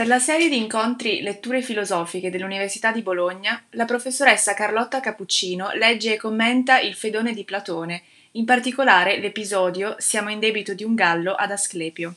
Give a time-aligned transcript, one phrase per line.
[0.00, 6.14] Per la serie di incontri Letture filosofiche dell'Università di Bologna, la professoressa Carlotta Cappuccino legge
[6.14, 11.34] e commenta il Fedone di Platone, in particolare l'episodio Siamo in debito di un gallo
[11.34, 12.14] ad Asclepio.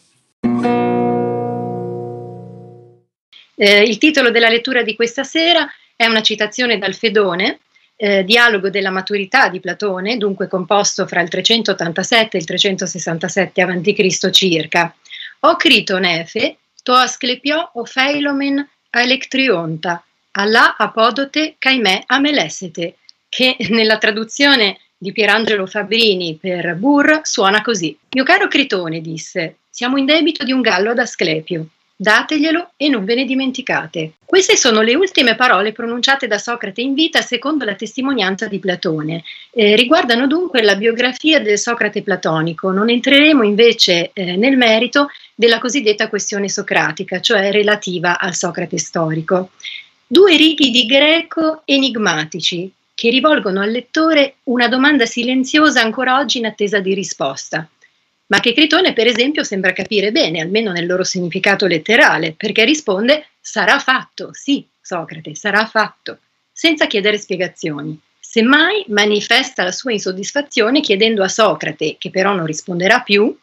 [3.55, 7.59] Eh, il titolo della lettura di questa sera è una citazione dal Fedone,
[7.97, 14.29] eh, dialogo della maturità di Platone, dunque composto fra il 387 e il 367 a.C.
[14.29, 14.95] circa.
[15.41, 22.97] O Critonefe, to asclepiò o feilomen a electrionta, Allah apodote caimè a melessete,
[23.29, 27.97] che nella traduzione di Pierangelo Fabrini per Burr suona così.
[28.11, 31.67] Mio caro Critone, disse, siamo in debito di un gallo ad Asclepio
[32.03, 34.11] dateglielo e non ve ne dimenticate.
[34.25, 39.23] Queste sono le ultime parole pronunciate da Socrate in vita secondo la testimonianza di Platone.
[39.51, 42.71] Eh, riguardano dunque la biografia del Socrate platonico.
[42.71, 49.51] Non entreremo invece eh, nel merito della cosiddetta questione socratica, cioè relativa al Socrate storico.
[50.05, 56.45] Due righi di greco enigmatici che rivolgono al lettore una domanda silenziosa ancora oggi in
[56.45, 57.67] attesa di risposta
[58.33, 63.27] ma che Critone per esempio sembra capire bene, almeno nel loro significato letterale, perché risponde
[63.39, 66.17] sarà fatto, sì, Socrate, sarà fatto,
[66.51, 67.95] senza chiedere spiegazioni.
[68.19, 73.37] Semmai manifesta la sua insoddisfazione chiedendo a Socrate, che però non risponderà più,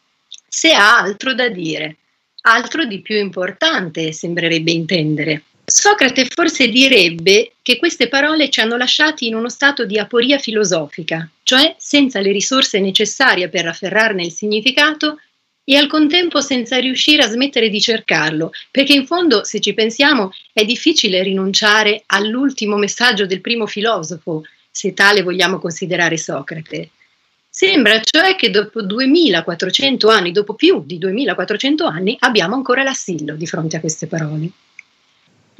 [0.48, 1.98] se ha altro da dire,
[2.41, 5.44] altro di più importante, sembrerebbe intendere.
[5.72, 11.30] Socrate forse direbbe che queste parole ci hanno lasciati in uno stato di aporia filosofica,
[11.44, 15.20] cioè senza le risorse necessarie per afferrarne il significato
[15.62, 20.32] e al contempo senza riuscire a smettere di cercarlo, perché in fondo, se ci pensiamo,
[20.52, 26.91] è difficile rinunciare all'ultimo messaggio del primo filosofo, se tale vogliamo considerare Socrate.
[27.48, 33.46] Sembra cioè che dopo 2400 anni, dopo più di 2400 anni, abbiamo ancora l'assillo di
[33.46, 34.50] fronte a queste parole.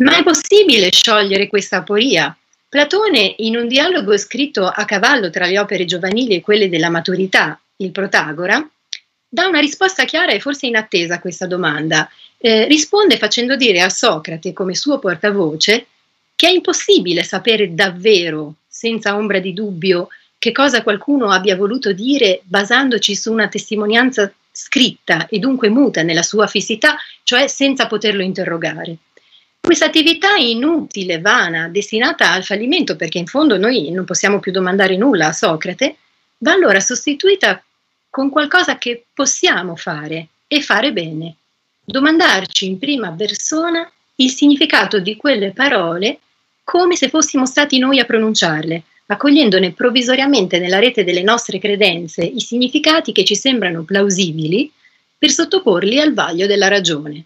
[0.01, 2.35] Ma è possibile sciogliere questa aporia?
[2.71, 7.61] Platone, in un dialogo scritto a cavallo tra le opere giovanili e quelle della maturità,
[7.77, 8.67] il Protagora,
[9.29, 12.09] dà una risposta chiara e forse inattesa a questa domanda.
[12.39, 15.87] Eh, risponde facendo dire a Socrate, come suo portavoce,
[16.35, 22.41] che è impossibile sapere davvero, senza ombra di dubbio, che cosa qualcuno abbia voluto dire
[22.45, 28.97] basandoci su una testimonianza scritta e dunque muta nella sua fissità, cioè senza poterlo interrogare.
[29.61, 34.97] Questa attività inutile, vana, destinata al fallimento, perché in fondo noi non possiamo più domandare
[34.97, 35.97] nulla a Socrate,
[36.39, 37.63] va allora sostituita
[38.09, 41.37] con qualcosa che possiamo fare e fare bene.
[41.85, 46.19] Domandarci in prima persona il significato di quelle parole
[46.65, 52.41] come se fossimo stati noi a pronunciarle, accogliendone provvisoriamente nella rete delle nostre credenze i
[52.41, 54.71] significati che ci sembrano plausibili
[55.19, 57.25] per sottoporli al vaglio della ragione.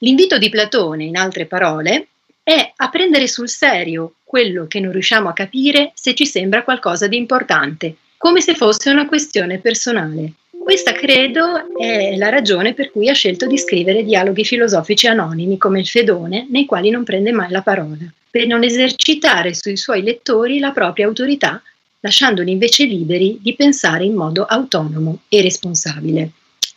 [0.00, 2.08] L'invito di Platone, in altre parole,
[2.42, 7.08] è a prendere sul serio quello che non riusciamo a capire se ci sembra qualcosa
[7.08, 10.32] di importante, come se fosse una questione personale.
[10.50, 15.80] Questa credo è la ragione per cui ha scelto di scrivere dialoghi filosofici anonimi come
[15.80, 20.58] il Fedone, nei quali non prende mai la parola, per non esercitare sui suoi lettori
[20.58, 21.60] la propria autorità,
[22.00, 26.30] lasciandoli invece liberi di pensare in modo autonomo e responsabile.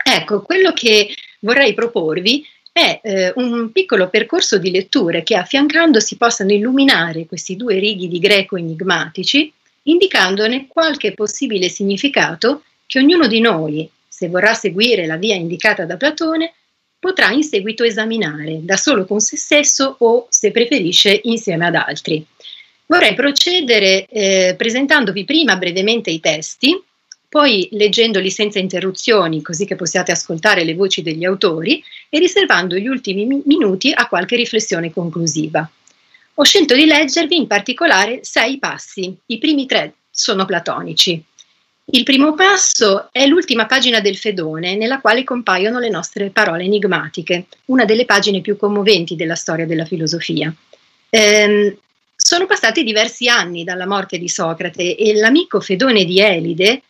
[0.03, 6.53] Ecco, quello che vorrei proporvi è eh, un piccolo percorso di letture che affiancandosi possano
[6.53, 9.51] illuminare questi due righi di greco enigmatici,
[9.83, 15.97] indicandone qualche possibile significato che ognuno di noi, se vorrà seguire la via indicata da
[15.97, 16.53] Platone,
[16.99, 22.23] potrà in seguito esaminare da solo con se stesso o, se preferisce, insieme ad altri.
[22.85, 26.79] Vorrei procedere eh, presentandovi prima brevemente i testi,
[27.31, 32.87] poi leggendoli senza interruzioni così che possiate ascoltare le voci degli autori e riservando gli
[32.89, 35.65] ultimi mi- minuti a qualche riflessione conclusiva.
[36.33, 41.23] Ho scelto di leggervi in particolare sei passi, i primi tre sono platonici.
[41.85, 47.45] Il primo passo è l'ultima pagina del Fedone, nella quale compaiono le nostre parole enigmatiche,
[47.67, 50.53] una delle pagine più commoventi della storia della filosofia.
[51.09, 51.77] Ehm,
[52.13, 56.81] sono passati diversi anni dalla morte di Socrate e l'amico Fedone di Elide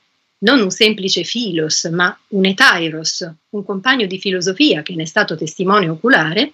[0.43, 5.35] non un semplice filos, ma un etairos, un compagno di filosofia che ne è stato
[5.35, 6.53] testimone oculare,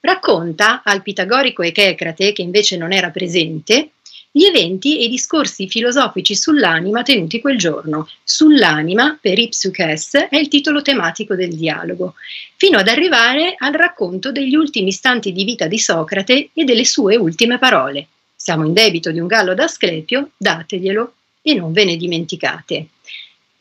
[0.00, 3.90] racconta al pitagorico Echecrate, che invece non era presente,
[4.30, 8.08] gli eventi e i discorsi filosofici sull'anima tenuti quel giorno.
[8.22, 12.14] Sull'anima, per Ipsuches, è il titolo tematico del dialogo,
[12.56, 17.16] fino ad arrivare al racconto degli ultimi istanti di vita di Socrate e delle sue
[17.16, 18.08] ultime parole.
[18.34, 21.12] Siamo in debito di un gallo d'Asclepio, dateglielo
[21.42, 22.88] e non ve ne dimenticate.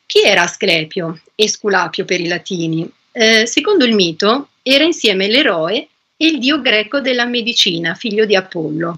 [0.08, 2.90] Chi era Asclepio, Esculapio per i latini?
[3.12, 8.34] Eh, secondo il mito era insieme l'eroe e il dio greco della medicina, figlio di
[8.34, 8.98] Apollo.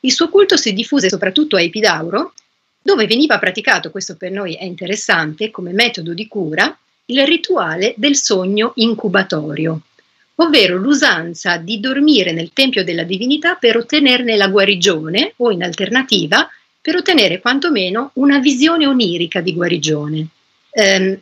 [0.00, 2.32] Il suo culto si diffuse soprattutto a Epidauro,
[2.80, 6.74] dove veniva praticato, questo per noi è interessante, come metodo di cura,
[7.04, 9.78] il rituale del sogno incubatorio,
[10.36, 16.48] ovvero l'usanza di dormire nel tempio della divinità per ottenerne la guarigione o in alternativa
[16.80, 20.28] per ottenere quantomeno una visione onirica di guarigione.
[20.78, 21.18] Eh,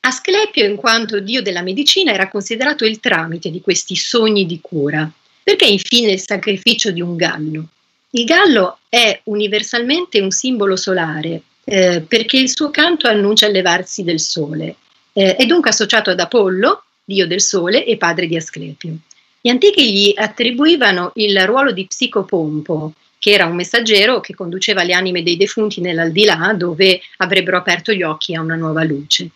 [0.00, 5.10] Asclepio, in quanto dio della medicina, era considerato il tramite di questi sogni di cura.
[5.42, 7.68] Perché infine il sacrificio di un gallo?
[8.10, 14.04] Il gallo è universalmente un simbolo solare eh, perché il suo canto annuncia il levarsi
[14.04, 14.76] del sole.
[15.14, 18.94] Eh, è dunque associato ad Apollo, dio del sole e padre di Asclepio.
[19.40, 24.94] Gli antichi gli attribuivano il ruolo di psicopompo, che era un messaggero che conduceva le
[24.94, 29.28] anime dei defunti nell'aldilà dove avrebbero aperto gli occhi a una nuova luce.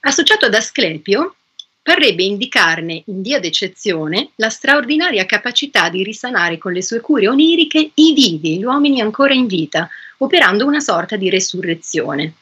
[0.00, 1.34] Associato ad Asclepio,
[1.82, 7.90] parrebbe indicarne in via d'eccezione la straordinaria capacità di risanare con le sue cure oniriche
[7.94, 12.34] i vivi, gli uomini ancora in vita, operando una sorta di resurrezione.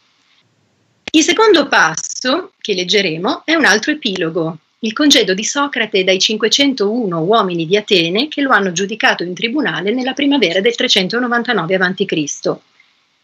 [1.12, 7.18] Il secondo passo che leggeremo è un altro epilogo, il congedo di Socrate dai 501
[7.18, 12.56] uomini di Atene che lo hanno giudicato in tribunale nella primavera del 399 a.C.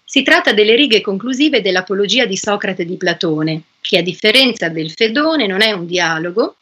[0.03, 5.47] Si tratta delle righe conclusive dell'Apologia di Socrate di Platone, che a differenza del Fedone
[5.47, 6.57] non è un dialogo,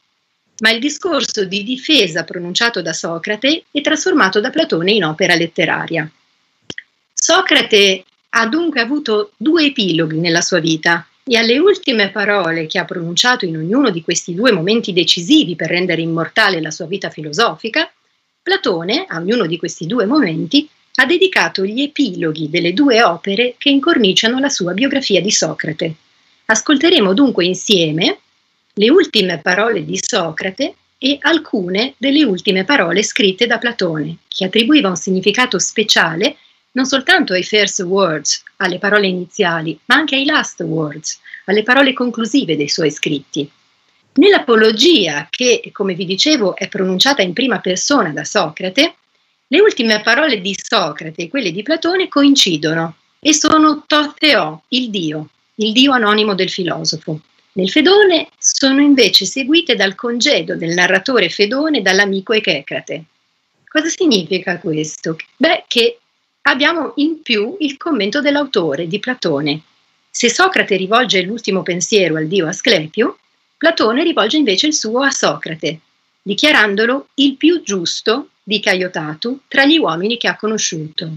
[0.59, 6.11] ma il discorso di difesa pronunciato da Socrate e trasformato da Platone in opera letteraria.
[7.15, 12.87] Socrate ha dunque avuto due epiloghi nella sua vita e alle ultime parole che ha
[12.87, 17.91] pronunciato in ognuno di questi due momenti decisivi per rendere immortale la sua vita filosofica,
[18.43, 23.69] Platone, a ognuno di questi due momenti, ha dedicato gli epiloghi delle due opere che
[23.69, 25.95] incorniciano la sua biografia di Socrate.
[26.47, 28.19] Ascolteremo dunque insieme
[28.73, 34.89] le ultime parole di Socrate e alcune delle ultime parole scritte da Platone, che attribuiva
[34.89, 36.37] un significato speciale
[36.79, 41.93] non soltanto ai first words, alle parole iniziali, ma anche ai last words, alle parole
[41.93, 43.51] conclusive dei suoi scritti.
[44.13, 48.95] Nell'apologia, che come vi dicevo è pronunciata in prima persona da Socrate,
[49.49, 55.31] le ultime parole di Socrate e quelle di Platone coincidono e sono Totheo, il Dio,
[55.57, 57.19] il Dio anonimo del filosofo.
[57.55, 63.03] Nel Fedone sono invece seguite dal congedo del narratore Fedone dall'amico Echecrate.
[63.67, 65.17] Cosa significa questo?
[65.37, 65.99] Beh, che
[66.49, 69.61] abbiamo in più il commento dell'autore, di Platone.
[70.11, 73.19] Se Socrate rivolge l'ultimo pensiero al dio Asclepio,
[73.57, 75.79] Platone rivolge invece il suo a Socrate,
[76.23, 81.11] dichiarandolo il più giusto di Caiotatu tra gli uomini che ha conosciuto.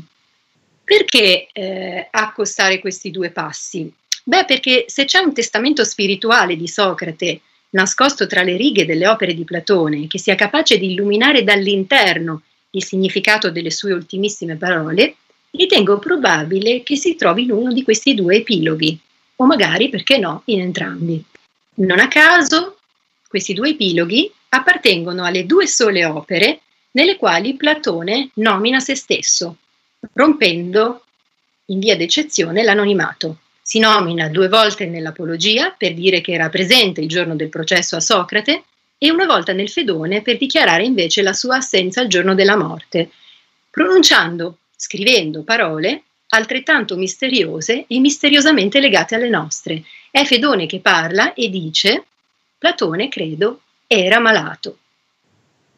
[0.83, 3.92] Perché eh, accostare questi due passi?
[4.24, 7.39] Beh, perché se c'è un testamento spirituale di Socrate
[7.69, 12.42] nascosto tra le righe delle opere di Platone, che sia capace di illuminare dall'interno
[12.72, 15.16] il significato delle sue ultimissime parole,
[15.51, 19.00] ritengo probabile che si trovi in uno di questi due epiloghi,
[19.38, 21.24] o magari, perché no, in entrambi.
[21.75, 22.77] Non a caso,
[23.27, 26.62] questi due epiloghi appartengono alle due sole opere
[26.92, 29.57] nelle quali Platone nomina se stesso,
[30.13, 31.03] rompendo
[31.68, 33.38] in via d'eccezione l'anonimato.
[33.62, 38.01] Si nomina due volte nell'Apologia per dire che era presente il giorno del processo a
[38.01, 38.63] Socrate
[38.97, 43.09] e una volta nel Fedone per dichiarare invece la sua assenza al giorno della morte,
[43.69, 49.83] pronunciando scrivendo parole altrettanto misteriose e misteriosamente legate alle nostre.
[50.09, 52.06] È Fedone che parla e dice,
[52.57, 54.78] Platone, credo, era malato.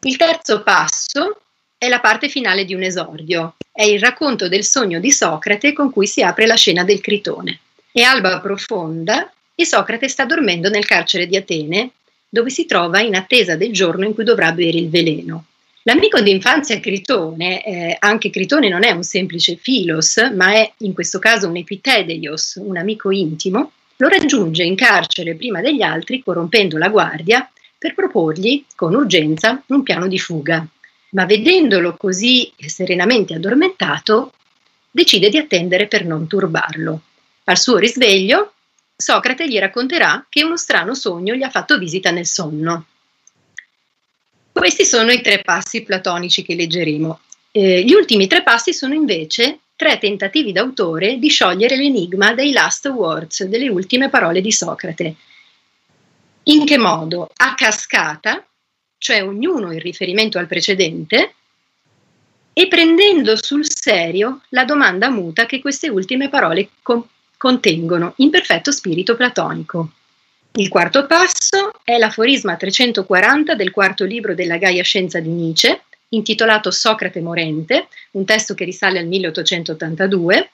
[0.00, 1.40] Il terzo passo
[1.76, 5.90] è la parte finale di un esordio, è il racconto del sogno di Socrate con
[5.90, 7.58] cui si apre la scena del Critone.
[7.92, 11.90] È alba profonda e Socrate sta dormendo nel carcere di Atene,
[12.26, 15.44] dove si trova in attesa del giorno in cui dovrà bere il veleno.
[15.86, 21.18] L'amico d'infanzia Critone, eh, anche Critone non è un semplice filos, ma è in questo
[21.18, 26.88] caso un epitedeios, un amico intimo, lo raggiunge in carcere prima degli altri, corrompendo la
[26.88, 30.66] guardia, per proporgli, con urgenza, un piano di fuga.
[31.10, 34.32] Ma vedendolo così serenamente addormentato,
[34.90, 37.00] decide di attendere per non turbarlo.
[37.44, 38.54] Al suo risveglio,
[38.96, 42.86] Socrate gli racconterà che uno strano sogno gli ha fatto visita nel sonno.
[44.54, 47.20] Questi sono i tre passi platonici che leggeremo.
[47.50, 52.86] Eh, gli ultimi tre passi sono invece tre tentativi d'autore di sciogliere l'enigma dei last
[52.86, 55.14] words, delle ultime parole di Socrate.
[56.44, 57.28] In che modo?
[57.34, 58.46] A cascata,
[58.96, 61.34] cioè ognuno in riferimento al precedente,
[62.52, 67.04] e prendendo sul serio la domanda muta che queste ultime parole con-
[67.36, 69.90] contengono, in perfetto spirito platonico.
[70.56, 76.70] Il quarto passo è l'aforisma 340 del quarto libro della Gaia Scienza di Nietzsche, intitolato
[76.70, 80.50] Socrate morente, un testo che risale al 1882.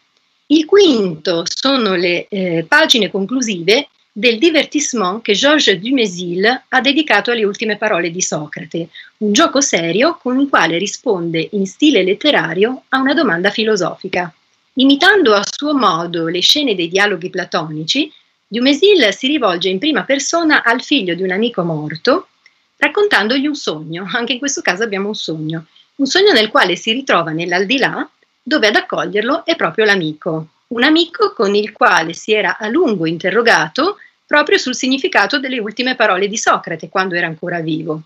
[0.47, 7.45] Il quinto sono le eh, pagine conclusive del divertissement che Georges Dumézil ha dedicato alle
[7.45, 8.89] ultime parole di Socrate,
[9.19, 14.33] un gioco serio con il quale risponde in stile letterario a una domanda filosofica.
[14.75, 18.11] Imitando a suo modo le scene dei dialoghi platonici,
[18.53, 22.31] Dumézil si rivolge in prima persona al figlio di un amico morto,
[22.79, 26.91] raccontandogli un sogno, anche in questo caso abbiamo un sogno, un sogno nel quale si
[26.91, 28.11] ritrova nell'aldilà,
[28.43, 33.07] dove ad accoglierlo è proprio l'amico, un amico con il quale si era a lungo
[33.07, 38.03] interrogato proprio sul significato delle ultime parole di Socrate quando era ancora vivo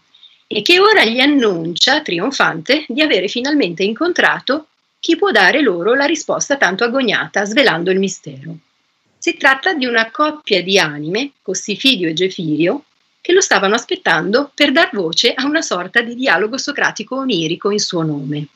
[0.47, 4.67] e che ora gli annuncia, trionfante, di avere finalmente incontrato
[5.01, 8.59] chi può dare loro la risposta tanto agognata, svelando il mistero.
[9.25, 12.85] Si tratta di una coppia di anime, Cossifidio e Gefirio,
[13.23, 17.79] che lo stavano aspettando per dar voce a una sorta di dialogo socratico onirico in
[17.79, 18.47] suo nome.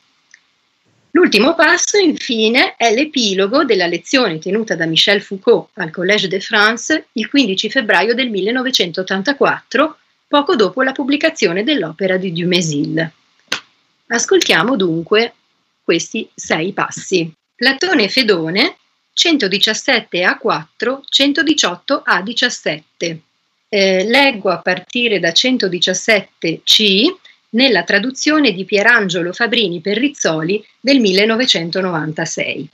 [1.13, 7.07] L'ultimo passo, infine, è l'epilogo della lezione tenuta da Michel Foucault al Collège de France
[7.13, 9.97] il 15 febbraio del 1984,
[10.29, 13.11] poco dopo la pubblicazione dell'opera di Dumézil.
[14.09, 15.33] Ascoltiamo dunque
[15.83, 17.33] questi sei passi.
[17.55, 18.77] Platone e Fedone
[19.19, 23.21] 117 a 4, 118 a 17.
[23.69, 27.05] Eh, leggo a partire da 117 C
[27.51, 32.69] nella traduzione di Pierangelo Fabrini per Rizzoli del 1996.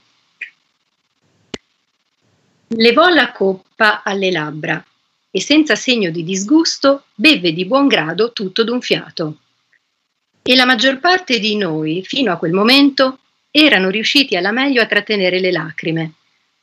[2.67, 4.85] Levò la coppa alle labbra
[5.31, 9.37] e senza segno di disgusto beve di buon grado tutto d'un fiato.
[10.43, 13.17] E la maggior parte di noi, fino a quel momento,
[13.49, 16.13] erano riusciti alla meglio a trattenere le lacrime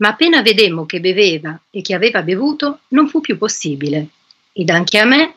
[0.02, 4.08] ma appena vedemmo che beveva e che aveva bevuto, non fu più possibile.
[4.52, 5.36] Ed anche a me,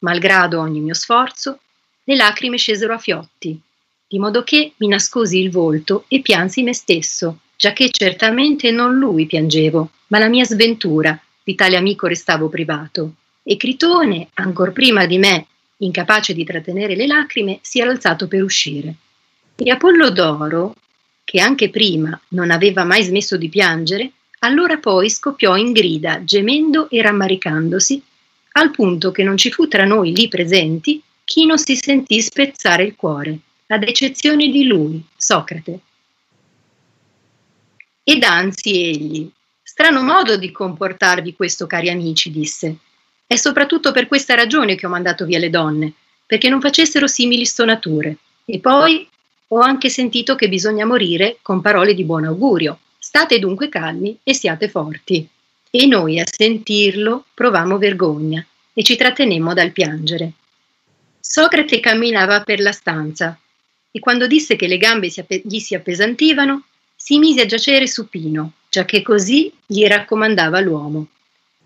[0.00, 1.60] malgrado ogni mio sforzo,
[2.04, 3.58] le lacrime scesero a fiotti,
[4.06, 9.24] di modo che mi nascosi il volto e piansi me stesso, giacché certamente non lui
[9.24, 13.14] piangevo, ma la mia sventura, di tale amico restavo privato.
[13.42, 15.46] E Critone, ancor prima di me,
[15.78, 18.94] incapace di trattenere le lacrime, si era alzato per uscire.
[19.56, 20.74] E Apollodoro,
[21.24, 26.90] che anche prima non aveva mai smesso di piangere, allora poi scoppiò in grida, gemendo
[26.90, 28.02] e rammaricandosi,
[28.52, 32.84] al punto che non ci fu tra noi lì presenti chi non si sentì spezzare
[32.84, 33.38] il cuore,
[33.68, 35.78] ad eccezione di lui, Socrate.
[38.04, 39.30] Ed anzi egli,
[39.62, 42.76] strano modo di comportarvi questo, cari amici, disse.
[43.26, 45.92] È soprattutto per questa ragione che ho mandato via le donne,
[46.26, 48.16] perché non facessero simili stonature.
[48.44, 49.08] E poi
[49.54, 52.78] ho anche sentito che bisogna morire con parole di buon augurio.
[52.98, 55.28] State dunque calmi e siate forti.
[55.70, 60.32] E noi a sentirlo provammo vergogna e ci trattenemmo dal piangere.
[61.20, 63.38] Socrate camminava per la stanza
[63.90, 65.12] e quando disse che le gambe
[65.44, 66.64] gli si appesantivano,
[66.96, 71.08] si mise a giacere supino, giacché così gli raccomandava l'uomo.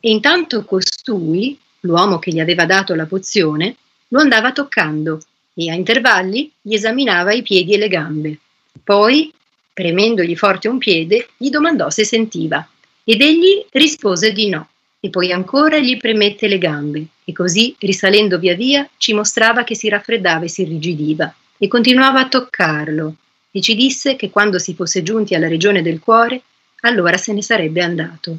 [0.00, 3.76] E intanto costui, l'uomo che gli aveva dato la pozione,
[4.08, 5.20] lo andava toccando
[5.58, 8.38] e a intervalli gli esaminava i piedi e le gambe.
[8.84, 9.32] Poi,
[9.72, 12.68] premendogli forte un piede, gli domandò se sentiva
[13.02, 14.68] ed egli rispose di no
[15.00, 19.74] e poi ancora gli premette le gambe e così, risalendo via via, ci mostrava che
[19.74, 23.14] si raffreddava e si irrigidiva e continuava a toccarlo
[23.50, 26.42] e ci disse che quando si fosse giunti alla regione del cuore,
[26.80, 28.38] allora se ne sarebbe andato.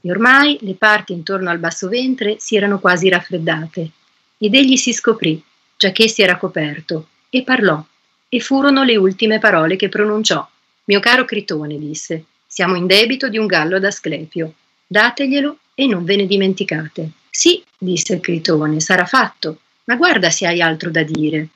[0.00, 3.90] E ormai le parti intorno al basso ventre si erano quasi raffreddate
[4.38, 5.40] ed egli si scoprì
[5.82, 7.82] giacché si era coperto, e parlò,
[8.28, 10.48] e furono le ultime parole che pronunciò.
[10.84, 14.54] Mio caro Critone, disse, siamo in debito di un gallo ad Asclepio.
[14.86, 17.10] Dateglielo e non ve ne dimenticate.
[17.28, 21.48] Sì, disse Critone, sarà fatto, ma guarda se hai altro da dire.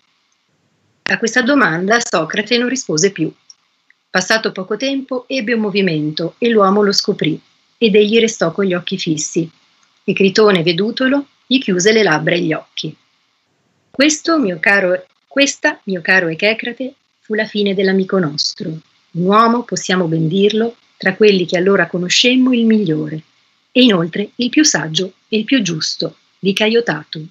[1.05, 3.33] A questa domanda Socrate non rispose più.
[4.11, 7.41] Passato poco tempo ebbe un movimento e l'uomo lo scoprì,
[7.79, 9.49] ed egli restò con gli occhi fissi.
[10.03, 12.97] E Critone, vedutolo, gli chiuse le labbra e gli occhi.
[13.97, 18.69] Questo, mio caro, questa, mio caro Echecrate, fu la fine dell'amico nostro.
[18.69, 23.23] Un uomo, possiamo ben dirlo, tra quelli che allora conoscemmo il migliore,
[23.73, 27.27] e inoltre il più saggio e il più giusto, di Caiotatum.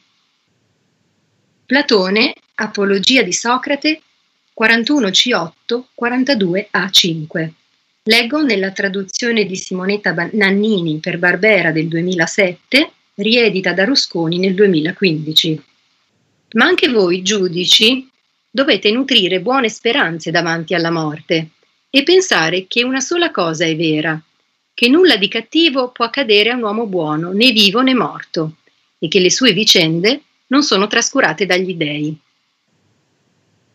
[1.67, 4.01] Platone, Apologia di Socrate,
[4.59, 7.49] 41C8, 42A5.
[8.05, 15.61] Leggo nella traduzione di Simonetta Nannini per Barbera del 2007, riedita da Rusconi nel 2015
[16.55, 18.09] ma anche voi, giudici,
[18.49, 21.49] dovete nutrire buone speranze davanti alla morte
[21.89, 24.21] e pensare che una sola cosa è vera,
[24.73, 28.55] che nulla di cattivo può accadere a un uomo buono, né vivo né morto,
[28.99, 32.17] e che le sue vicende non sono trascurate dagli dèi.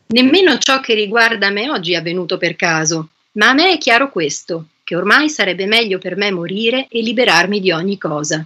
[0.09, 4.11] Nemmeno ciò che riguarda me oggi è avvenuto per caso, ma a me è chiaro
[4.11, 8.45] questo, che ormai sarebbe meglio per me morire e liberarmi di ogni cosa.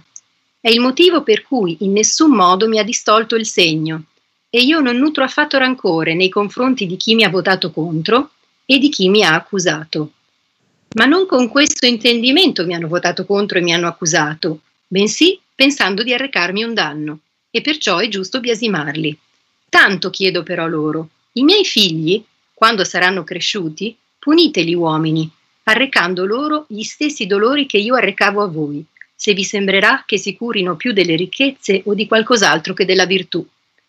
[0.59, 4.03] È il motivo per cui in nessun modo mi ha distolto il segno,
[4.55, 8.29] e io non nutro affatto rancore nei confronti di chi mi ha votato contro
[8.65, 10.11] e di chi mi ha accusato.
[10.93, 16.03] Ma non con questo intendimento mi hanno votato contro e mi hanno accusato, bensì pensando
[16.03, 17.19] di arrecarmi un danno,
[17.51, 19.17] e perciò è giusto biasimarli.
[19.67, 25.29] Tanto chiedo però loro, i miei figli, quando saranno cresciuti, puniteli uomini,
[25.63, 28.81] arrecando loro gli stessi dolori che io arrecavo a voi,
[29.13, 33.45] se vi sembrerà che si curino più delle ricchezze o di qualcos'altro che della virtù.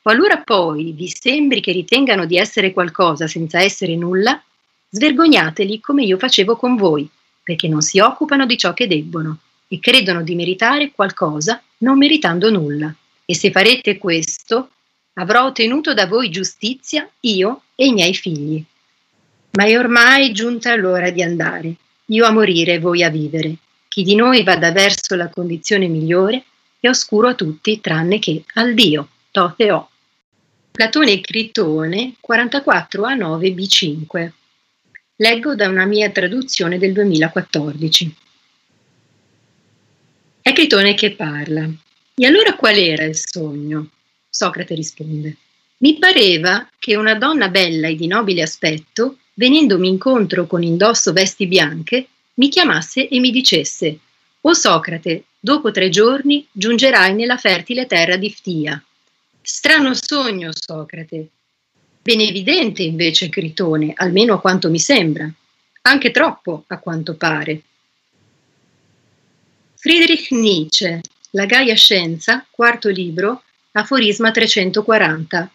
[0.06, 4.40] Qualora poi vi sembri che ritengano di essere qualcosa senza essere nulla,
[4.88, 7.08] svergognateli come io facevo con voi,
[7.42, 12.52] perché non si occupano di ciò che debbono e credono di meritare qualcosa non meritando
[12.52, 12.94] nulla.
[13.24, 14.70] E se farete questo,
[15.14, 18.62] avrò ottenuto da voi giustizia io e i miei figli.
[19.54, 23.56] Ma è ormai giunta l'ora di andare, io a morire e voi a vivere.
[23.88, 26.44] Chi di noi vada verso la condizione migliore
[26.78, 29.88] è oscuro a tutti tranne che al Dio, Toteo.
[30.76, 34.30] Platone e Critone 44A9 B5.
[35.16, 38.14] Leggo da una mia traduzione del 2014.
[40.42, 41.66] È Critone che parla.
[42.14, 43.88] E allora qual era il sogno?
[44.28, 45.36] Socrate risponde.
[45.78, 51.46] Mi pareva che una donna bella e di nobile aspetto, venendomi incontro con indosso vesti
[51.46, 53.98] bianche, mi chiamasse e mi dicesse
[54.42, 58.84] O Socrate, dopo tre giorni giungerai nella fertile terra di Ftia.
[59.48, 61.28] Strano sogno, Socrate.
[62.02, 65.32] Ben evidente invece Critone, almeno a quanto mi sembra.
[65.82, 67.62] Anche troppo, a quanto pare.
[69.76, 71.00] Friedrich Nietzsche,
[71.30, 75.48] La Gaia Scienza, quarto libro, Aforisma 340.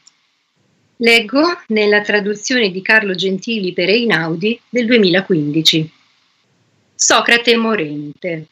[0.95, 5.91] Leggo nella traduzione di Carlo Gentili per Einaudi del 2015.
[6.95, 8.47] Socrate morente.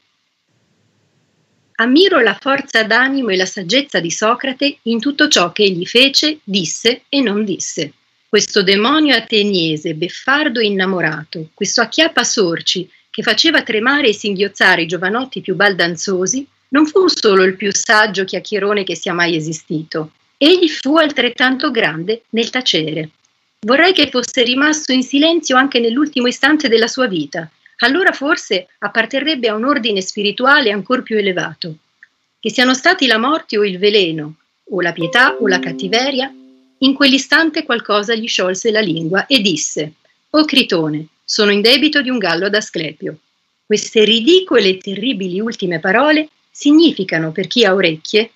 [1.82, 6.40] Ammiro la forza d'animo e la saggezza di Socrate in tutto ciò che egli fece,
[6.44, 7.94] disse e non disse.
[8.28, 14.88] Questo demonio ateniese, beffardo e innamorato, questo acchiappa sorci che faceva tremare e singhiozzare i
[14.88, 20.68] giovanotti più baldanzosi, non fu solo il più saggio chiacchierone che sia mai esistito, egli
[20.68, 23.12] fu altrettanto grande nel tacere.
[23.62, 29.48] Vorrei che fosse rimasto in silenzio anche nell'ultimo istante della sua vita, allora forse apparterrebbe
[29.48, 31.76] a un ordine spirituale ancor più elevato.
[32.40, 34.36] Che siano stati la morte o il veleno,
[34.72, 36.34] o la pietà o la cattiveria,
[36.80, 39.94] in quell'istante qualcosa gli sciolse la lingua e disse:
[40.32, 43.18] O Critone, sono in debito di un gallo ad Asclepio.
[43.66, 48.32] Queste ridicole e terribili ultime parole significano per chi ha orecchie,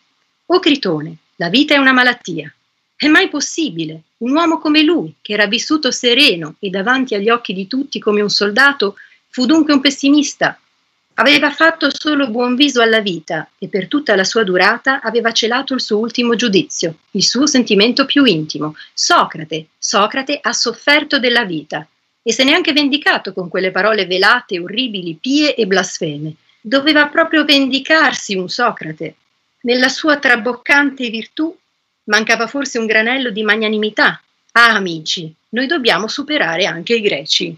[0.46, 2.54] o Critone, la vita è una malattia.
[2.96, 4.02] È mai possibile?
[4.18, 8.22] Un uomo come lui, che era vissuto sereno e davanti agli occhi di tutti come
[8.22, 8.96] un soldato,
[9.34, 10.60] fu dunque un pessimista.
[11.16, 15.74] Aveva fatto solo buon viso alla vita e per tutta la sua durata aveva celato
[15.74, 18.76] il suo ultimo giudizio, il suo sentimento più intimo.
[18.94, 21.88] Socrate, Socrate ha sofferto della vita
[22.22, 26.36] e se n'è anche vendicato con quelle parole velate, orribili, pie e blasfeme.
[26.62, 29.16] Doveva proprio vendicarsi un Socrate.
[29.62, 31.58] Nella sua traboccante virtù
[32.04, 34.22] mancava forse un granello di magnanimità.
[34.52, 37.58] Ah, amici, noi dobbiamo superare anche i greci.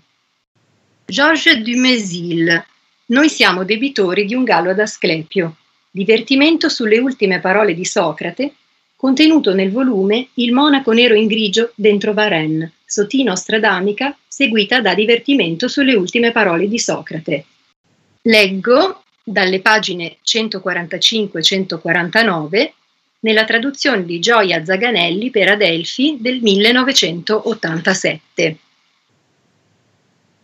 [1.07, 2.65] Georges Dumézil.
[3.07, 5.57] Noi siamo debitori di un gallo ad Asclepio.
[5.91, 8.55] Divertimento sulle ultime parole di Socrate,
[8.95, 15.67] contenuto nel volume Il monaco nero in grigio dentro Varennes, Sotino Stradamica, seguita da Divertimento
[15.67, 17.45] sulle ultime parole di Socrate.
[18.23, 22.71] Leggo dalle pagine 145-149
[23.19, 28.57] nella traduzione di Gioia Zaganelli per Adelphi del 1987.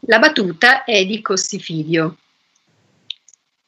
[0.06, 2.18] La battuta è di Cossifidio.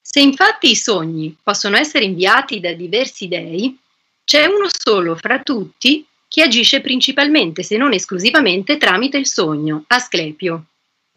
[0.01, 3.77] Se infatti i sogni possono essere inviati da diversi dei,
[4.23, 10.65] c'è uno solo fra tutti che agisce principalmente, se non esclusivamente, tramite il sogno, Asclepio.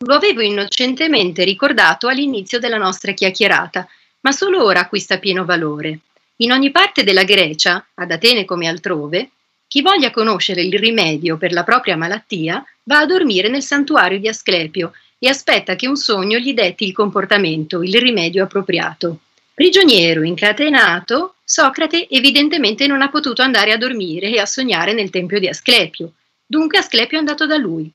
[0.01, 3.89] Lo avevo innocentemente ricordato all'inizio della nostra chiacchierata,
[4.21, 6.01] ma solo ora acquista pieno valore.
[6.37, 9.31] In ogni parte della Grecia, ad Atene come altrove,
[9.67, 14.29] chi voglia conoscere il rimedio per la propria malattia va a dormire nel santuario di
[14.29, 19.19] Asclepio e aspetta che un sogno gli detti il comportamento, il rimedio appropriato.
[19.55, 25.39] Prigioniero, incatenato, Socrate evidentemente non ha potuto andare a dormire e a sognare nel tempio
[25.39, 26.13] di Asclepio.
[26.45, 27.91] Dunque Asclepio è andato da lui.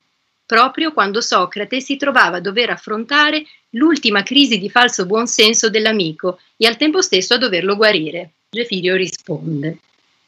[0.52, 6.66] proprio quando Socrate si trovava a dover affrontare l'ultima crisi di falso buonsenso dell'amico e
[6.66, 8.32] al tempo stesso a doverlo guarire.
[8.50, 9.78] Gefirio risponde.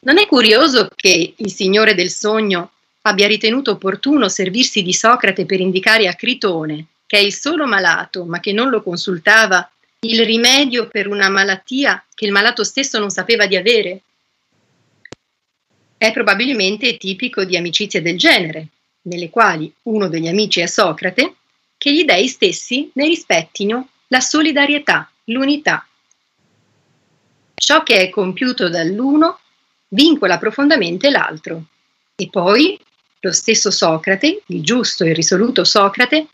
[0.01, 2.71] Non è curioso che il signore del sogno
[3.07, 8.25] abbia ritenuto opportuno servirsi di Socrate per indicare a Critone, che è il solo malato,
[8.25, 9.69] ma che non lo consultava,
[10.01, 14.01] il rimedio per una malattia che il malato stesso non sapeva di avere?
[15.99, 18.69] È probabilmente tipico di amicizie del genere,
[19.03, 21.35] nelle quali uno degli amici è Socrate,
[21.77, 25.87] che gli dei stessi ne rispettino la solidarietà, l'unità.
[27.55, 29.41] Ciò che è compiuto dall'uno
[29.89, 31.65] vincola profondamente l'altro.
[32.17, 32.79] E poi
[33.25, 36.27] lo stesso Socrate, il giusto e risoluto Socrate,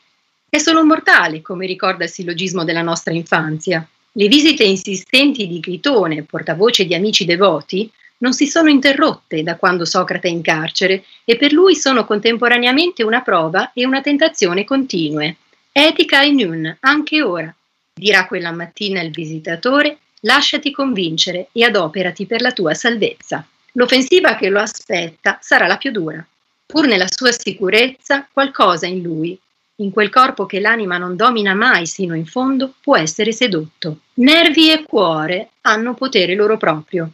[0.48, 3.86] è solo un mortale, come ricorda il sillogismo della nostra infanzia.
[4.12, 9.84] Le visite insistenti di Critone, portavoce di amici devoti, non si sono interrotte da quando
[9.84, 15.36] Socrate è in carcere e per lui sono contemporaneamente una prova e una tentazione continue.
[15.70, 17.54] Etica e nun, anche ora,
[17.94, 23.46] dirà quella mattina il visitatore, lasciati convincere e adoperati per la tua salvezza.
[23.74, 26.26] L'offensiva che lo aspetta sarà la più dura.
[26.70, 29.36] Pur nella sua sicurezza, qualcosa in lui,
[29.76, 34.02] in quel corpo che l'anima non domina mai sino in fondo, può essere sedotto.
[34.14, 37.10] Nervi e cuore hanno potere loro proprio.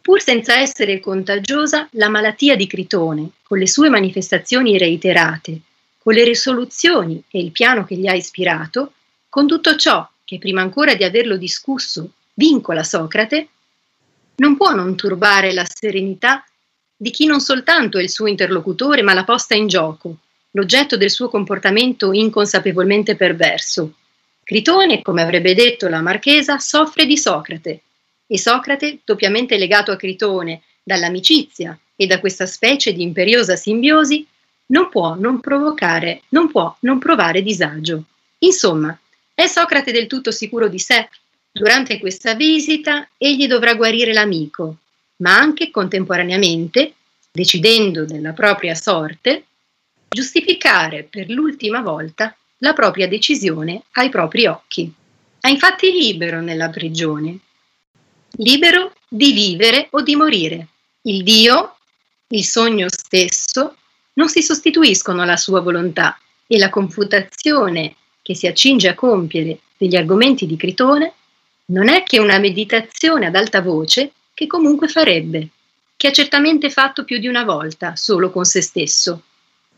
[0.00, 5.60] Pur senza essere contagiosa, la malattia di Critone, con le sue manifestazioni reiterate,
[5.98, 8.94] con le risoluzioni e il piano che gli ha ispirato,
[9.28, 13.48] con tutto ciò che prima ancora di averlo discusso vincola Socrate,
[14.36, 16.42] non può non turbare la serenità
[17.02, 20.18] di chi non soltanto è il suo interlocutore, ma la posta in gioco,
[20.52, 23.94] l'oggetto del suo comportamento inconsapevolmente perverso.
[24.44, 27.80] Critone, come avrebbe detto la marchesa, soffre di Socrate,
[28.24, 34.24] e Socrate, doppiamente legato a Critone dall'amicizia e da questa specie di imperiosa simbiosi,
[34.66, 38.04] non può non provocare, non può non provare disagio.
[38.38, 38.96] Insomma,
[39.34, 41.08] è Socrate del tutto sicuro di sé?
[41.50, 44.76] Durante questa visita egli dovrà guarire l'amico,
[45.22, 46.94] ma anche contemporaneamente,
[47.32, 49.44] decidendo della propria sorte,
[50.08, 54.92] giustificare per l'ultima volta la propria decisione ai propri occhi.
[55.40, 57.38] È infatti libero nella prigione
[58.36, 60.68] libero di vivere o di morire.
[61.02, 61.76] Il Dio,
[62.28, 63.76] il sogno stesso,
[64.14, 69.96] non si sostituiscono alla sua volontà e la confutazione che si accinge a compiere degli
[69.96, 71.12] argomenti di Critone
[71.66, 75.48] non è che una meditazione ad alta voce che comunque farebbe,
[75.96, 79.22] che ha certamente fatto più di una volta solo con se stesso.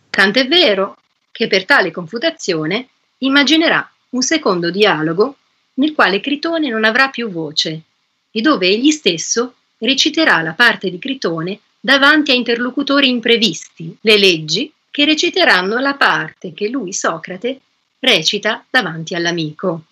[0.08, 0.96] Tant'è vero
[1.30, 5.36] che per tale confutazione immaginerà un secondo dialogo
[5.74, 7.82] nel quale Critone non avrà più voce
[8.30, 14.72] e dove egli stesso reciterà la parte di Critone davanti a interlocutori imprevisti, le leggi,
[14.90, 17.60] che reciteranno la parte che lui, Socrate,
[17.98, 19.82] recita davanti all'amico.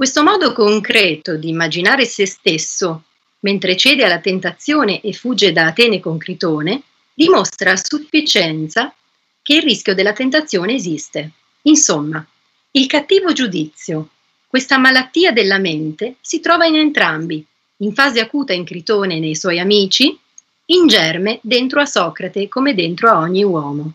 [0.00, 3.02] Questo modo concreto di immaginare se stesso
[3.40, 8.94] mentre cede alla tentazione e fugge da Atene con Critone dimostra a sufficienza
[9.42, 11.32] che il rischio della tentazione esiste.
[11.64, 12.26] Insomma,
[12.70, 14.08] il cattivo giudizio
[14.46, 17.44] questa malattia della mente si trova in entrambi,
[17.80, 20.18] in fase acuta in Critone e nei suoi amici,
[20.64, 23.92] in germe dentro a Socrate come dentro a ogni uomo.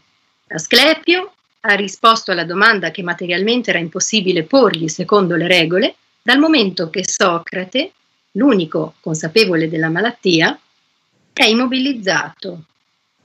[0.49, 1.33] Asclepio
[1.67, 7.03] ha risposto alla domanda che materialmente era impossibile porgli secondo le regole, dal momento che
[7.07, 7.91] Socrate,
[8.33, 10.57] l'unico consapevole della malattia,
[11.33, 12.63] è immobilizzato.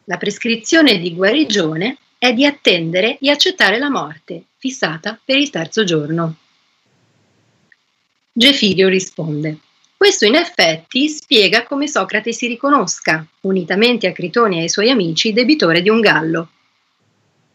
[0.05, 5.85] La prescrizione di guarigione è di attendere e accettare la morte, fissata per il terzo
[5.85, 6.35] giorno.
[8.33, 9.59] Gefidio risponde.
[9.97, 15.35] Questo in effetti spiega come Socrate si riconosca, unitamente a Critone e ai suoi amici,
[15.35, 16.49] debitore di un gallo.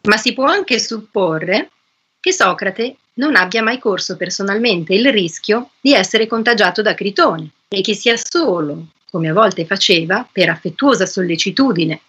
[0.06, 1.72] Ma si può anche supporre
[2.20, 7.82] che Socrate non abbia mai corso personalmente il rischio di essere contagiato da Critone e
[7.82, 12.00] che sia solo, come a volte faceva, per affettuosa sollecitudine,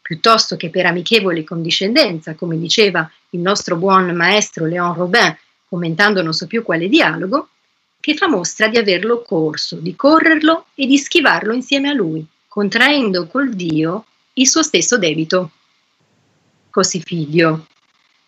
[0.00, 5.36] piuttosto che per amichevole condiscendenza, come diceva il nostro buon maestro Léon Robin,
[5.68, 7.48] commentando non so più quale dialogo,
[8.00, 13.26] che fa mostra di averlo corso, di correrlo e di schivarlo insieme a lui, contraendo
[13.26, 15.50] col Dio il suo stesso debito.
[16.74, 17.68] Così figlio.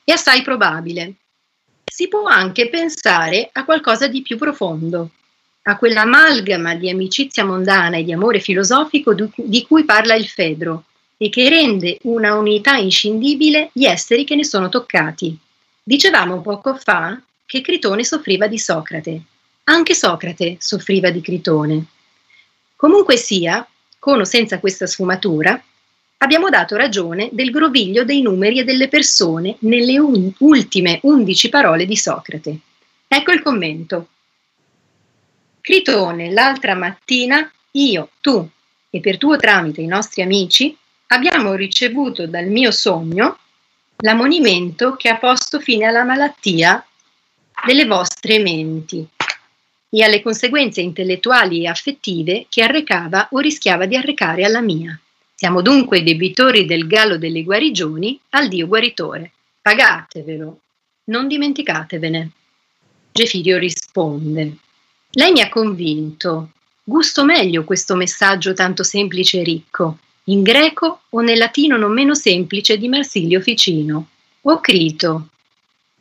[0.04, 1.14] È assai probabile.
[1.84, 5.10] Si può anche pensare a qualcosa di più profondo,
[5.62, 10.84] a quell'amalgama di amicizia mondana e di amore filosofico di cui parla il Fedro
[11.16, 15.36] e che rende una unità inscindibile gli esseri che ne sono toccati.
[15.82, 19.22] Dicevamo poco fa che Critone soffriva di Socrate
[19.64, 21.86] anche Socrate soffriva di Critone.
[22.76, 23.66] Comunque sia,
[23.98, 25.60] con o senza questa sfumatura,
[26.18, 31.86] abbiamo dato ragione del groviglio dei numeri e delle persone nelle un- ultime undici parole
[31.86, 32.58] di Socrate.
[33.08, 34.08] Ecco il commento.
[35.60, 38.48] Critone, l'altra mattina, io, tu
[38.88, 40.76] e per tuo tramite i nostri amici
[41.08, 43.38] abbiamo ricevuto dal mio sogno
[43.98, 46.84] l'ammonimento che ha posto fine alla malattia
[47.64, 49.06] delle vostre menti
[49.88, 54.98] e alle conseguenze intellettuali e affettive che arrecava o rischiava di arrecare alla mia.
[55.38, 59.32] Siamo dunque debitori del gallo delle guarigioni al Dio guaritore.
[59.60, 60.60] Pagatevelo,
[61.04, 62.30] non dimenticatevene.
[63.12, 64.56] Gefirio risponde:
[65.10, 66.52] Lei mi ha convinto.
[66.82, 72.14] Gusto meglio questo messaggio tanto semplice e ricco, in greco o nel latino non meno
[72.14, 74.08] semplice di Marsilio Ficino.
[74.40, 75.28] O Crito,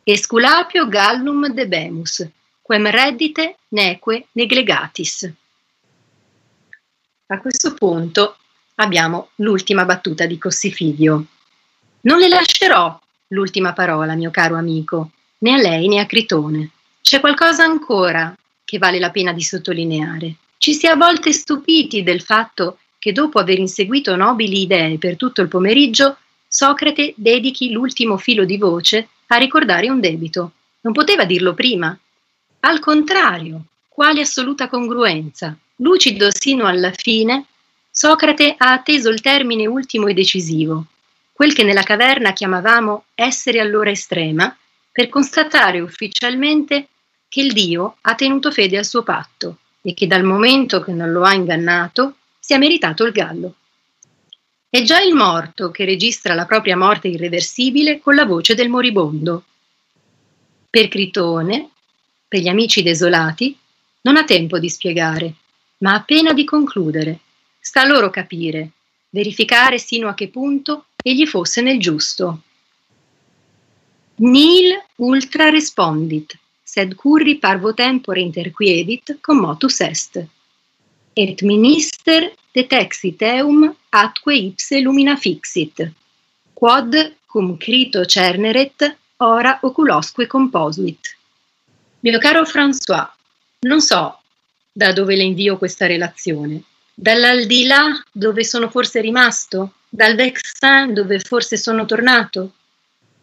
[0.02, 2.26] Esculapio gallum debemus,
[2.62, 5.30] quem reddite neque neglegatis.
[7.26, 8.36] A questo punto
[8.76, 11.24] abbiamo l'ultima battuta di Cossifidio.
[12.02, 16.70] Non le lascerò l'ultima parola, mio caro amico, né a lei né a Critone.
[17.00, 18.34] C'è qualcosa ancora
[18.64, 20.34] che vale la pena di sottolineare.
[20.58, 25.16] Ci si è a volte stupiti del fatto che dopo aver inseguito nobili idee per
[25.16, 26.16] tutto il pomeriggio,
[26.48, 30.52] Socrate dedichi l'ultimo filo di voce a ricordare un debito.
[30.82, 31.96] Non poteva dirlo prima.
[32.60, 35.56] Al contrario, quale assoluta congruenza.
[35.76, 37.46] Lucido sino alla fine,
[37.98, 40.84] Socrate ha atteso il termine ultimo e decisivo,
[41.32, 44.54] quel che nella caverna chiamavamo essere all'ora estrema,
[44.92, 46.88] per constatare ufficialmente
[47.26, 51.10] che il Dio ha tenuto fede al suo patto e che dal momento che non
[51.10, 53.54] lo ha ingannato si è meritato il gallo.
[54.68, 59.44] È già il morto che registra la propria morte irreversibile con la voce del moribondo.
[60.68, 61.70] Per Critone,
[62.28, 63.56] per gli amici desolati,
[64.02, 65.32] non ha tempo di spiegare,
[65.78, 67.20] ma appena di concludere.
[67.66, 68.70] Sta a loro capire,
[69.10, 72.42] verificare sino a che punto egli fosse nel giusto.
[74.18, 80.24] Nil ultra respondit, sed curri parvo tempore interquiedit commotus est.
[81.12, 85.90] Et minister detexit eum atque ipse lumina fixit,
[86.52, 91.18] quod cum crito cerneret ora oculosque composuit.
[91.98, 93.12] Mio caro François,
[93.62, 94.20] non so
[94.72, 96.62] da dove le invio questa relazione,
[96.98, 99.74] Dall'aldilà dove sono forse rimasto?
[99.86, 102.52] Dal Vexin dove forse sono tornato?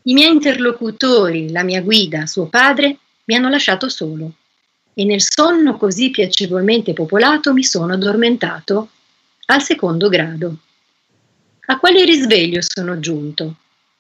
[0.04, 4.32] I miei interlocutori, la mia guida, suo padre, mi hanno lasciato solo
[4.94, 8.90] e nel sonno così piacevolmente popolato mi sono addormentato
[9.48, 10.56] al secondo grado.
[11.66, 13.56] A quale risveglio sono giunto?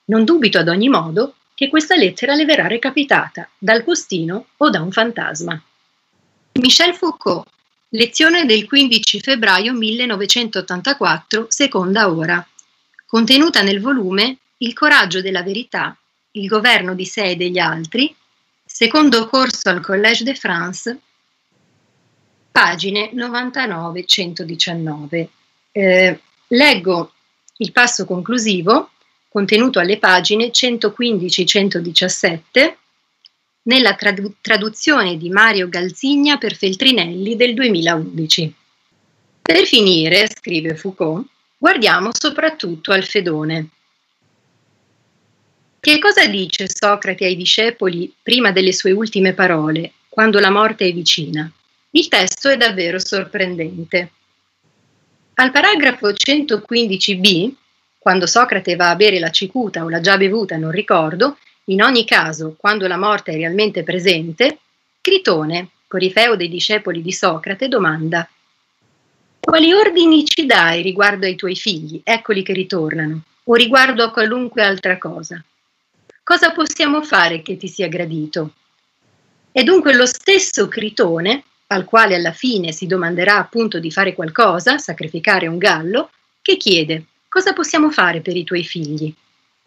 [0.05, 4.81] Non dubito ad ogni modo che questa lettera le verrà recapitata dal postino o da
[4.81, 5.59] un fantasma.
[6.59, 7.47] Michel Foucault
[7.95, 12.43] Lezione del 15 febbraio 1984, seconda ora.
[13.05, 15.95] Contenuta nel volume Il coraggio della verità,
[16.31, 18.11] il governo di sé e degli altri,
[18.65, 20.97] secondo corso al Collège de France,
[22.49, 25.27] pagine 99-119.
[25.71, 27.11] Eh, leggo
[27.57, 28.89] il passo conclusivo
[29.29, 32.73] contenuto alle pagine 115-117
[33.63, 38.53] nella tradu- traduzione di Mario Galzigna per Feltrinelli del 2011.
[39.41, 43.69] Per finire, scrive Foucault, guardiamo soprattutto al Fedone.
[45.79, 50.93] Che cosa dice Socrate ai discepoli prima delle sue ultime parole, quando la morte è
[50.93, 51.51] vicina?
[51.91, 54.11] Il testo è davvero sorprendente.
[55.35, 57.51] Al paragrafo 115b,
[57.99, 62.05] quando Socrate va a bere la cicuta o l'ha già bevuta, non ricordo, in ogni
[62.05, 64.59] caso, quando la morte è realmente presente,
[65.01, 68.27] Critone, corifeo dei discepoli di Socrate, domanda
[69.45, 74.63] quali ordini ci dai riguardo ai tuoi figli, eccoli che ritornano, o riguardo a qualunque
[74.63, 75.43] altra cosa?
[76.23, 78.53] Cosa possiamo fare che ti sia gradito?
[79.51, 84.77] È dunque lo stesso Critone, al quale alla fine si domanderà appunto di fare qualcosa,
[84.77, 86.09] sacrificare un gallo,
[86.41, 89.13] che chiede cosa possiamo fare per i tuoi figli.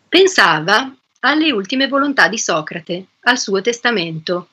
[0.09, 4.48] Pensava, alle ultime volontà di Socrate, al suo testamento.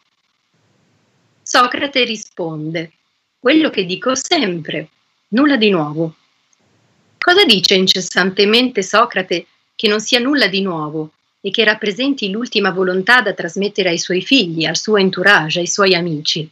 [1.42, 2.92] Socrate risponde,
[3.40, 4.88] quello che dico sempre,
[5.30, 6.16] nulla di nuovo.
[7.18, 9.46] Cosa dice incessantemente Socrate
[9.76, 14.22] che non sia nulla di nuovo e che rappresenti l'ultima volontà da trasmettere ai suoi
[14.22, 16.50] figli, al suo entourage, ai suoi amici?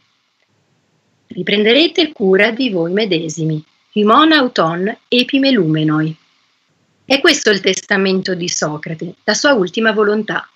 [1.28, 6.16] Riprenderete cura di voi medesimi, humon auton epimelumenoi.
[7.12, 10.48] È questo il testamento di Socrate, la sua ultima volontà.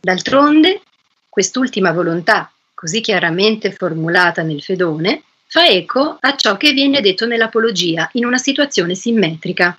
[0.00, 0.80] D'altronde,
[1.28, 8.10] quest'ultima volontà, così chiaramente formulata nel Fedone, fa eco a ciò che viene detto nell'Apologia
[8.14, 9.78] in una situazione simmetrica.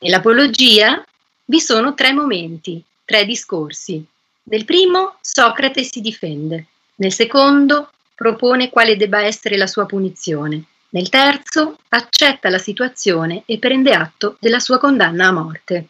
[0.00, 1.02] Nell'Apologia
[1.46, 4.04] vi sono tre momenti, tre discorsi.
[4.42, 11.08] Nel primo Socrate si difende, nel secondo propone quale debba essere la sua punizione, nel
[11.08, 15.86] terzo accetta la situazione e prende atto della sua condanna a morte.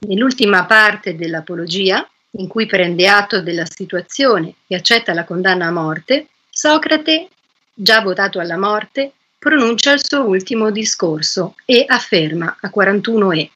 [0.00, 6.28] Nell'ultima parte dell'Apologia, in cui prende atto della situazione e accetta la condanna a morte,
[6.50, 7.28] Socrate,
[7.72, 13.48] già votato alla morte, pronuncia il suo ultimo discorso e afferma a 41e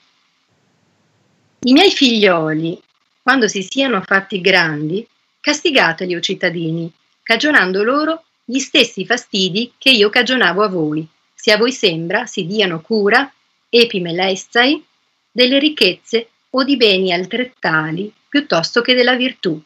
[1.61, 2.81] I miei figlioli,
[3.23, 5.07] quando si siano fatti grandi,
[5.41, 6.93] castigateli, o cittadini,
[7.23, 12.47] cagionando loro gli stessi fastidi che io cagionavo a voi, se a voi sembra si
[12.47, 13.31] diano cura,
[13.69, 14.83] epimeleistai,
[15.31, 19.61] delle ricchezze o di beni altrettali piuttosto che della virtù.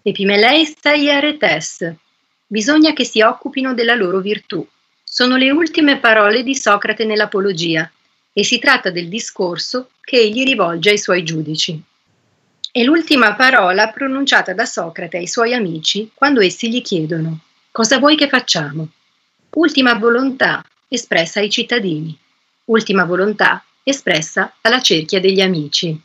[0.00, 1.92] Epimeleistai aretes,
[2.46, 4.66] bisogna che si occupino della loro virtù.
[5.04, 7.90] Sono le ultime parole di Socrate nell'Apologia
[8.32, 11.78] e si tratta del discorso che egli rivolge ai suoi giudici.
[12.72, 17.40] È l'ultima parola pronunciata da Socrate ai suoi amici quando essi gli chiedono
[17.72, 18.88] Cosa vuoi che facciamo?
[19.50, 22.16] Ultima volontà espressa ai cittadini.
[22.64, 25.98] Ultima volontà espressa alla cerchia degli amici.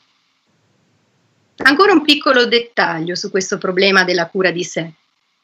[1.57, 4.91] Ancora un piccolo dettaglio su questo problema della cura di sé.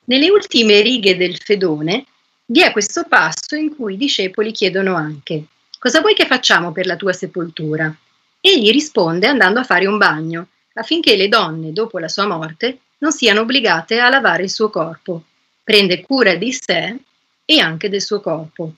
[0.05, 2.05] Nelle ultime righe del Fedone
[2.45, 5.45] vi è questo passo in cui i discepoli chiedono anche
[5.81, 7.91] cosa vuoi che facciamo per la tua sepoltura?
[8.39, 13.11] Egli risponde andando a fare un bagno, affinché le donne, dopo la sua morte, non
[13.11, 15.23] siano obbligate a lavare il suo corpo.
[15.71, 16.97] Prende cura di sé
[17.45, 18.73] e anche del suo corpo.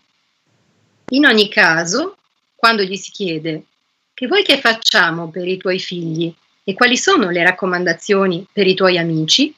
[1.10, 2.18] In ogni caso,
[2.54, 3.64] quando gli si chiede
[4.14, 6.32] che vuoi che facciamo per i tuoi figli
[6.64, 9.52] e quali sono le raccomandazioni per i tuoi amici,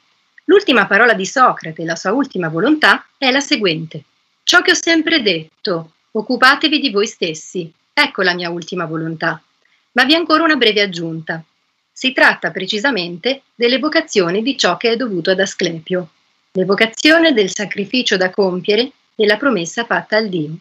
[0.45, 4.03] l'ultima parola di Socrate, la sua ultima volontà, è la seguente.
[4.43, 9.43] Ciò che ho sempre detto, occupatevi di voi stessi, ecco la mia ultima volontà.
[9.91, 11.43] Ma vi è ancora una breve aggiunta.
[11.91, 16.11] Si tratta precisamente dell'evocazione di ciò che è dovuto ad Asclepio,
[16.55, 20.55] l'evocazione del sacrificio da compiere e la promessa fatta al Dio.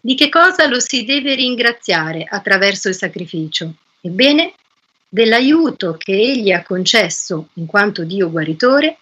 [0.00, 3.72] Di che cosa lo si deve ringraziare attraverso il sacrificio?
[4.00, 4.52] Ebbene,
[5.08, 8.98] dell'aiuto che egli ha concesso in quanto Dio guaritore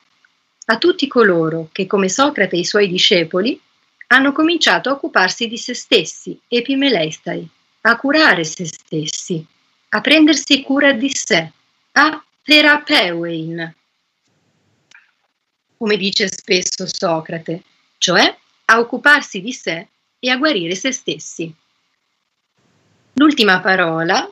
[0.67, 3.61] a tutti coloro che, come Socrate e i suoi discepoli,
[4.09, 7.49] hanno cominciato a occuparsi di se stessi, epimeleistai,
[7.83, 9.45] a curare se stessi,
[9.89, 11.51] a prendersi cura di sé,
[11.93, 13.75] a terapeuein,
[15.81, 17.63] come dice spesso Socrate,
[17.97, 19.89] cioè a occuparsi di sé
[20.19, 21.51] e a guarire se stessi.
[23.15, 24.29] L'ultima parola,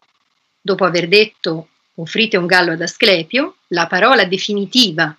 [0.60, 5.16] dopo aver detto offrite un gallo ad Asclepio, la parola definitiva,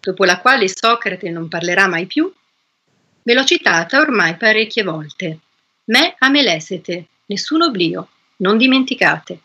[0.00, 2.30] dopo la quale Socrate non parlerà mai più,
[3.22, 5.38] ve l'ho citata ormai parecchie volte.
[5.84, 9.40] Me amelesete, nessun oblio, non dimenticate.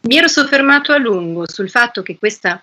[0.00, 2.60] Mi ero soffermato a lungo sul fatto che questa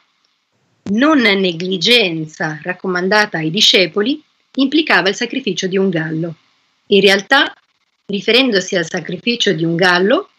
[0.89, 4.21] non negligenza raccomandata ai discepoli
[4.55, 6.35] implicava il sacrificio di un gallo.
[6.87, 7.53] In realtà,
[8.05, 10.29] riferendosi al sacrificio di un gallo,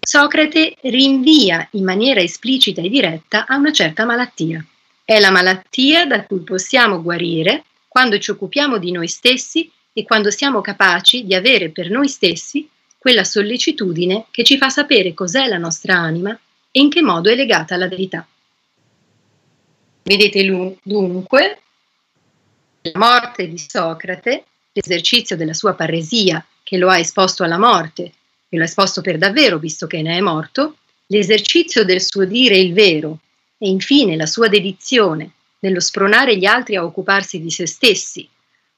[0.00, 4.64] Socrate rinvia in maniera esplicita e diretta a una certa malattia.
[5.04, 10.30] È la malattia da cui possiamo guarire quando ci occupiamo di noi stessi e quando
[10.30, 15.58] siamo capaci di avere per noi stessi quella sollecitudine che ci fa sapere cos'è la
[15.58, 16.38] nostra anima
[16.70, 18.26] e in che modo è legata alla verità.
[20.08, 20.42] Vedete
[20.82, 21.60] dunque,
[22.80, 28.12] la morte di Socrate, l'esercizio della sua paresia che lo ha esposto alla morte,
[28.48, 30.76] e lo ha esposto per davvero visto che ne è morto,
[31.08, 33.18] l'esercizio del suo dire il vero
[33.58, 38.26] e infine la sua dedizione nello spronare gli altri a occuparsi di se stessi,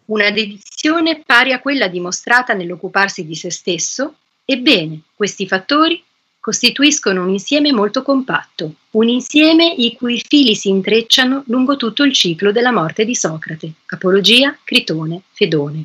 [0.06, 6.02] una dedizione pari a quella dimostrata nell'occuparsi di se stesso, ebbene, questi fattori
[6.50, 12.12] costituiscono un insieme molto compatto, un insieme i cui fili si intrecciano lungo tutto il
[12.12, 15.84] ciclo della morte di Socrate, Apologia, Critone, Fedone.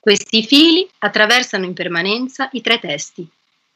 [0.00, 3.24] Questi fili attraversano in permanenza i tre testi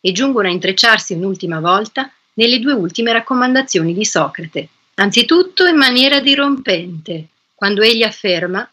[0.01, 6.19] e giungono a intrecciarsi un'ultima volta nelle due ultime raccomandazioni di Socrate, anzitutto in maniera
[6.19, 8.69] dirompente, quando egli afferma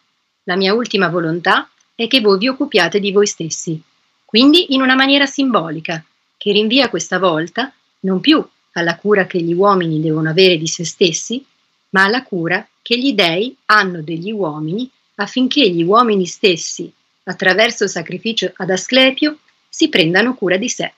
[0.45, 3.79] la mia ultima volontà è che voi vi occupiate di voi stessi,
[4.25, 6.03] quindi in una maniera simbolica,
[6.47, 8.41] che rinvia questa volta non più
[8.71, 11.43] alla cura che gli uomini devono avere di se stessi,
[11.89, 16.89] ma alla cura che gli dei hanno degli uomini affinché gli uomini stessi,
[17.23, 20.93] attraverso il sacrificio ad Asclepio, si prendano cura di sé.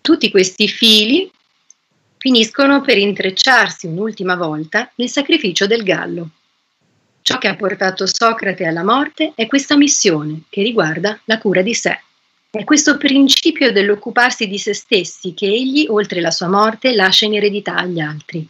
[0.00, 1.30] Tutti questi fili
[2.16, 6.30] finiscono per intrecciarsi un'ultima volta nel sacrificio del gallo.
[7.20, 11.74] Ciò che ha portato Socrate alla morte è questa missione che riguarda la cura di
[11.74, 12.00] sé.
[12.54, 17.32] È questo principio dell'occuparsi di se stessi che egli, oltre la sua morte, lascia in
[17.32, 18.46] eredità agli altri.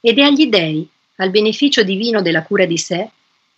[0.00, 0.84] Ed è agli dèi,
[1.18, 3.08] al beneficio divino della cura di sé,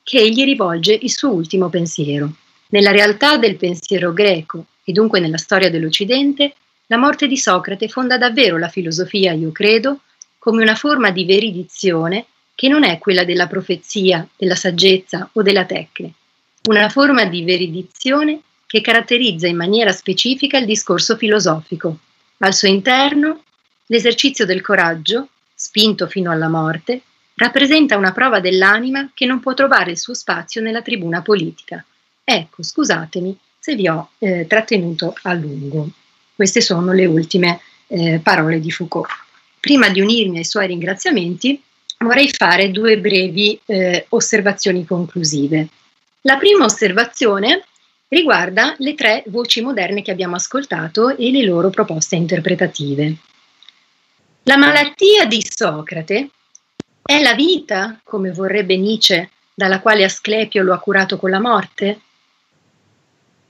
[0.02, 2.30] che egli rivolge il suo ultimo pensiero.
[2.68, 6.56] Nella realtà del pensiero greco e dunque nella storia dell'Occidente,
[6.88, 10.00] la morte di Socrate fonda davvero la filosofia, io credo,
[10.38, 15.64] come una forma di veridizione che non è quella della profezia, della saggezza o della
[15.64, 16.12] tecne,
[16.64, 21.98] una forma di veridizione che caratterizza in maniera specifica il discorso filosofico.
[22.38, 23.42] Al suo interno,
[23.86, 27.02] l'esercizio del coraggio, spinto fino alla morte,
[27.36, 31.84] rappresenta una prova dell'anima che non può trovare il suo spazio nella tribuna politica.
[32.24, 35.88] Ecco, scusatemi se vi ho eh, trattenuto a lungo.
[36.34, 39.08] Queste sono le ultime eh, parole di Foucault.
[39.60, 41.60] Prima di unirmi ai suoi ringraziamenti,
[41.98, 45.68] vorrei fare due brevi eh, osservazioni conclusive.
[46.22, 47.64] La prima osservazione
[48.08, 53.16] riguarda le tre voci moderne che abbiamo ascoltato e le loro proposte interpretative.
[54.44, 56.30] La malattia di Socrate
[57.02, 62.00] è la vita, come vorrebbe Nietzsche, dalla quale Asclepio lo ha curato con la morte?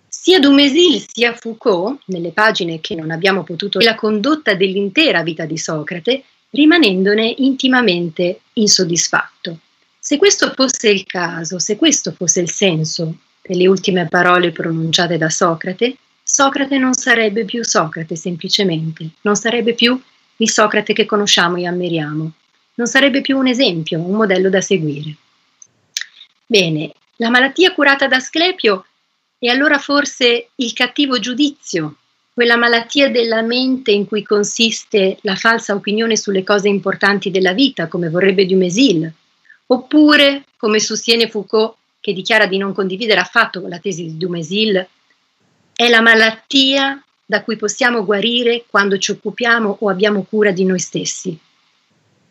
[0.08, 5.58] Sia Dumézil sia Foucault, nelle pagine che non abbiamo potuto, la condotta dell'intera vita di
[5.58, 9.58] Socrate, rimanendone intimamente insoddisfatto.
[9.98, 15.30] Se questo fosse il caso, se questo fosse il senso delle ultime parole pronunciate da
[15.30, 19.98] Socrate, Socrate non sarebbe più Socrate semplicemente, non sarebbe più
[20.38, 22.32] il Socrate che conosciamo e ammiriamo,
[22.74, 25.14] non sarebbe più un esempio, un modello da seguire.
[26.44, 28.86] Bene, la malattia curata da Asclepio
[29.38, 31.96] è allora forse il cattivo giudizio,
[32.34, 37.86] quella malattia della mente in cui consiste la falsa opinione sulle cose importanti della vita,
[37.86, 39.10] come vorrebbe Dumézil,
[39.68, 41.76] oppure, come sostiene Foucault,
[42.06, 44.86] che dichiara di non condividere affatto la tesi di Dumézil,
[45.74, 50.78] è la malattia da cui possiamo guarire quando ci occupiamo o abbiamo cura di noi
[50.78, 51.36] stessi.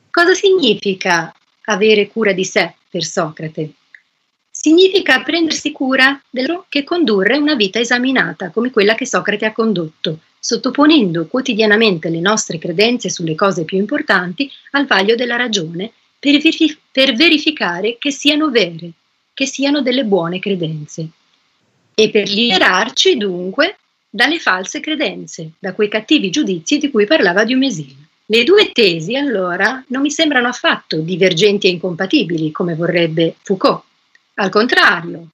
[0.10, 1.30] Cosa significa
[1.66, 3.72] avere cura di sé per Socrate?
[4.50, 10.20] Significa prendersi cura dello che condurre una vita esaminata come quella che Socrate ha condotto,
[10.40, 17.98] sottoponendo quotidianamente le nostre credenze sulle cose più importanti al vaglio della ragione per verificare
[18.00, 18.94] che siano vere,
[19.36, 21.08] che siano delle buone credenze.
[21.94, 23.78] E per liberarci dunque
[24.10, 28.08] dalle false credenze, da quei cattivi giudizi di cui parlava Diomesino.
[28.28, 33.84] Le due tesi allora non mi sembrano affatto divergenti e incompatibili, come vorrebbe Foucault.
[34.36, 35.28] Al contrario,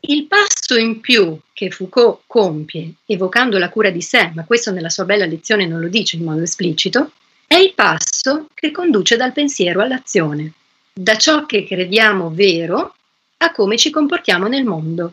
[0.00, 4.90] il passo in più che Foucault compie, evocando la cura di sé, ma questo nella
[4.90, 7.12] sua bella lezione non lo dice in modo esplicito,
[7.46, 10.52] è il passo che conduce dal pensiero all'azione,
[11.00, 12.96] da ciò che crediamo vero
[13.36, 15.12] a come ci comportiamo nel mondo.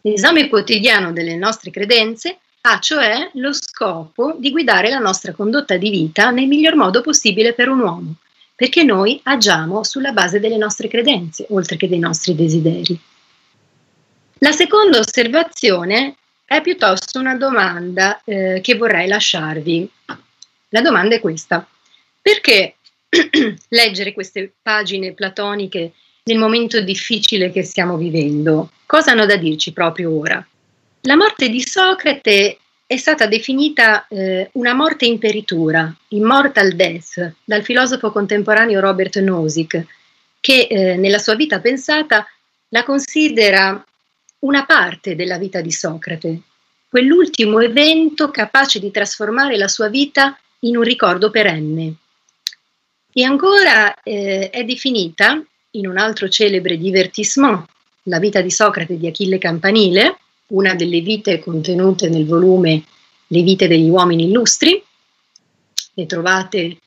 [0.00, 5.90] L'esame quotidiano delle nostre credenze ha cioè lo scopo di guidare la nostra condotta di
[5.90, 8.14] vita nel miglior modo possibile per un uomo,
[8.54, 12.98] perché noi agiamo sulla base delle nostre credenze, oltre che dei nostri desideri.
[14.38, 19.90] La seconda osservazione è piuttosto una domanda eh, che vorrei lasciarvi.
[20.70, 21.66] La domanda è questa.
[22.22, 22.76] Perché
[23.68, 25.92] leggere queste pagine platoniche
[26.24, 28.70] nel momento difficile che stiamo vivendo.
[28.86, 30.44] Cosa hanno da dirci proprio ora?
[31.02, 37.62] La morte di Socrate è stata definita eh, una morte in peritura, immortal death, dal
[37.62, 39.84] filosofo contemporaneo Robert Nozick,
[40.40, 42.26] che eh, nella sua vita pensata
[42.68, 43.84] la considera
[44.40, 46.40] una parte della vita di Socrate,
[46.88, 51.94] quell'ultimo evento capace di trasformare la sua vita in un ricordo perenne.
[53.16, 55.40] E ancora eh, è definita
[55.70, 57.64] in un altro celebre divertissement,
[58.06, 62.82] La vita di Socrate di Achille Campanile, una delle vite contenute nel volume
[63.28, 64.82] Le vite degli uomini illustri.
[65.94, 66.78] Ne trovate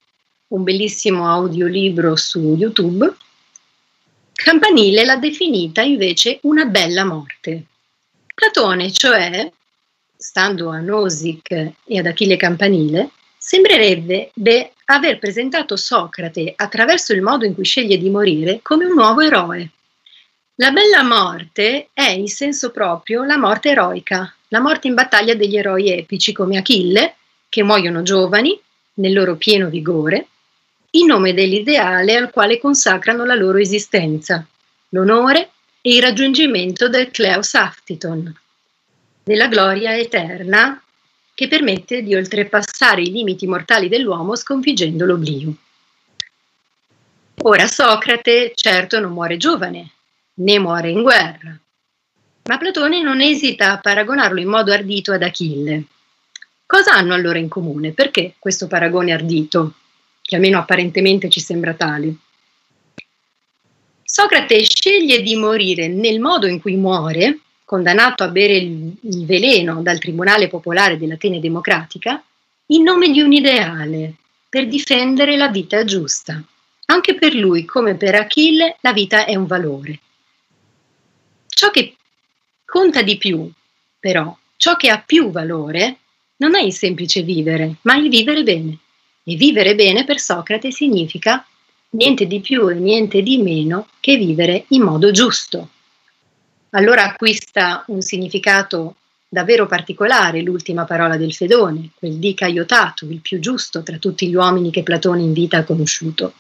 [0.48, 3.10] un bellissimo audiolibro su YouTube.
[4.34, 7.64] Campanile l'ha definita invece una bella morte.
[8.36, 9.50] Platone, cioè,
[10.18, 11.52] stando a Nozick
[11.86, 14.32] e ad Achille Campanile, sembrerebbe
[14.90, 19.70] aver presentato Socrate attraverso il modo in cui sceglie di morire come un nuovo eroe.
[20.56, 25.58] La bella morte è in senso proprio la morte eroica, la morte in battaglia degli
[25.58, 27.16] eroi epici come Achille,
[27.50, 28.60] che muoiono giovani,
[28.96, 30.28] nel loro pieno vigore,
[30.92, 34.46] in nome dell'ideale al quale consacrano la loro esistenza,
[34.90, 35.50] l'onore
[35.82, 38.34] e il raggiungimento del Cleos Aftiton,
[39.24, 40.82] della gloria eterna
[41.38, 45.54] che permette di oltrepassare i limiti mortali dell'uomo sconfiggendo l'oblio.
[47.44, 49.92] Ora Socrate certo non muore giovane,
[50.34, 51.56] né muore in guerra.
[52.46, 55.84] Ma Platone non esita a paragonarlo in modo ardito ad Achille.
[56.66, 57.92] Cosa hanno allora in comune?
[57.92, 59.74] Perché questo paragone ardito,
[60.24, 62.16] che almeno apparentemente ci sembra tale?
[64.02, 69.82] Socrate sceglie di morire nel modo in cui muore, condannato a bere il, il veleno
[69.82, 72.24] dal Tribunale Popolare dell'Atene Democratica,
[72.68, 74.14] in nome di un ideale,
[74.48, 76.42] per difendere la vita giusta.
[76.86, 80.00] Anche per lui, come per Achille, la vita è un valore.
[81.46, 81.98] Ciò che
[82.64, 83.52] conta di più,
[84.00, 85.98] però, ciò che ha più valore,
[86.38, 88.78] non è il semplice vivere, ma il vivere bene.
[89.26, 91.46] E vivere bene per Socrate significa
[91.90, 95.72] niente di più e niente di meno che vivere in modo giusto.
[96.78, 98.98] Allora acquista un significato
[99.28, 104.36] davvero particolare l'ultima parola del Fedone, quel di Caiotato, il più giusto tra tutti gli
[104.36, 106.34] uomini che Platone in vita ha conosciuto.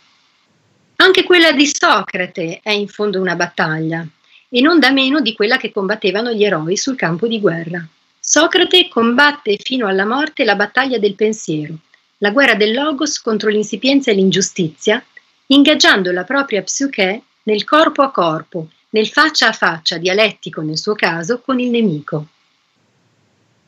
[0.97, 4.07] Anche quella di Socrate è in fondo una battaglia,
[4.49, 7.83] e non da meno di quella che combattevano gli eroi sul campo di guerra.
[8.19, 11.77] Socrate combatte fino alla morte la battaglia del pensiero,
[12.19, 15.03] la guerra del logos contro l'insipienza e l'ingiustizia,
[15.47, 20.93] ingaggiando la propria psiche nel corpo a corpo, nel faccia a faccia, dialettico nel suo
[20.93, 22.27] caso, con il nemico.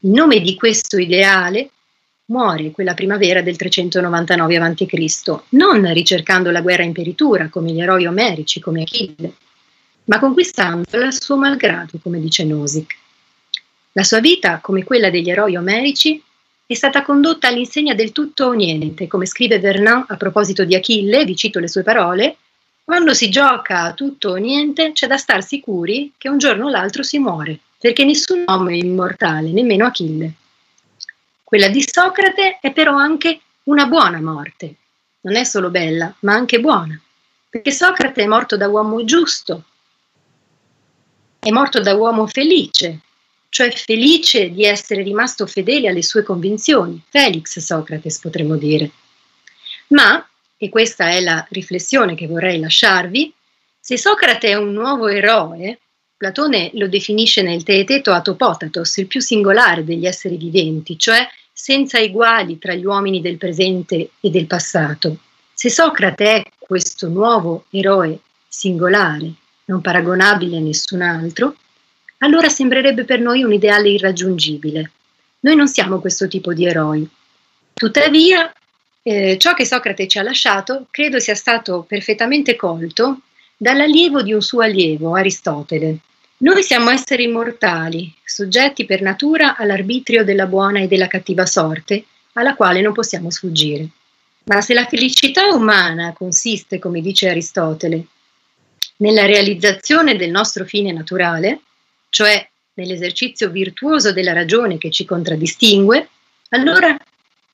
[0.01, 1.71] In nome di questo ideale
[2.29, 8.05] muore quella primavera del 399 a.C., non ricercando la guerra in peritura come gli eroi
[8.05, 9.33] omerici, come Achille,
[10.05, 12.95] ma conquistandola a suo malgrado, come dice Nozick.
[13.93, 16.21] La sua vita, come quella degli eroi omerici,
[16.65, 21.25] è stata condotta all'insegna del tutto o niente, come scrive Vernon a proposito di Achille,
[21.25, 22.37] vi cito le sue parole,
[22.89, 27.03] quando si gioca tutto o niente c'è da star sicuri che un giorno o l'altro
[27.03, 30.33] si muore, perché nessun uomo è immortale, nemmeno Achille.
[31.43, 34.73] Quella di Socrate è però anche una buona morte,
[35.21, 36.99] non è solo bella, ma anche buona,
[37.47, 39.65] perché Socrate è morto da uomo giusto,
[41.37, 43.01] è morto da uomo felice,
[43.49, 48.89] cioè felice di essere rimasto fedele alle sue convinzioni, Felix Socrates potremmo dire.
[49.89, 50.27] Ma,
[50.61, 53.33] e questa è la riflessione che vorrei lasciarvi,
[53.79, 55.79] se Socrate è un nuovo eroe,
[56.17, 62.59] Platone lo definisce nel Teeteto Atopotatos, il più singolare degli esseri viventi, cioè senza eguali
[62.59, 65.15] tra gli uomini del presente e del passato.
[65.53, 69.31] Se Socrate è questo nuovo eroe singolare,
[69.65, 71.55] non paragonabile a nessun altro,
[72.17, 74.91] allora sembrerebbe per noi un ideale irraggiungibile.
[75.39, 77.07] Noi non siamo questo tipo di eroi.
[77.73, 78.53] Tuttavia,
[79.03, 83.21] eh, ciò che Socrate ci ha lasciato credo sia stato perfettamente colto
[83.57, 85.97] dall'allievo di un suo allievo, Aristotele.
[86.37, 92.55] Noi siamo esseri mortali, soggetti per natura all'arbitrio della buona e della cattiva sorte, alla
[92.55, 93.87] quale non possiamo sfuggire.
[94.45, 98.05] Ma se la felicità umana consiste, come dice Aristotele,
[98.97, 101.59] nella realizzazione del nostro fine naturale,
[102.09, 106.09] cioè nell'esercizio virtuoso della ragione che ci contraddistingue,
[106.49, 106.97] allora,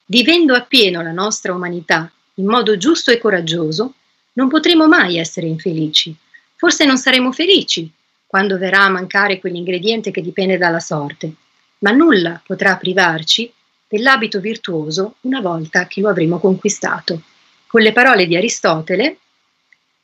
[0.06, 3.94] vivendo appieno la nostra umanità in modo giusto e coraggioso,
[4.34, 6.16] non potremo mai essere infelici.
[6.56, 7.90] Forse non saremo felici
[8.26, 11.34] quando verrà a mancare quell'ingrediente che dipende dalla sorte,
[11.80, 13.52] ma nulla potrà privarci
[13.88, 17.22] dell'abito virtuoso una volta che lo avremo conquistato.
[17.68, 19.18] Con le parole di Aristotele,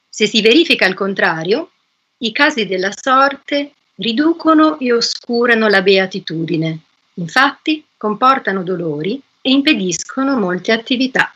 [0.08, 1.72] se si verifica il contrario,
[2.20, 6.80] i casi della sorte riducono e oscurano la beatitudine,
[7.16, 11.34] infatti comportano dolori e impediscono molte attività.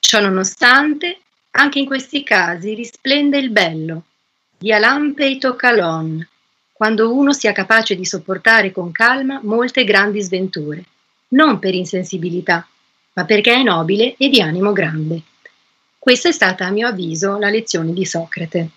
[0.00, 1.20] Ciò nonostante,
[1.52, 4.04] anche in questi casi risplende il bello,
[4.58, 6.26] di Alampei Calon,
[6.72, 10.84] quando uno sia capace di sopportare con calma molte grandi sventure,
[11.28, 12.66] non per insensibilità,
[13.14, 15.22] ma perché è nobile e di animo grande.
[15.98, 18.70] Questa è stata, a mio avviso, la lezione di Socrate.